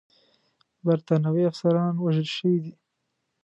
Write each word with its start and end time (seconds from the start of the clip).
برټانوي 0.85 1.43
افسران 1.51 1.93
وژل 1.97 2.27
شوي 2.35 2.57
دي. 2.63 2.73